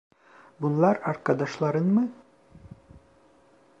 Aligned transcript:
Bunlar 0.61 1.01
arkadaşların 1.03 1.83
mı? 1.85 2.11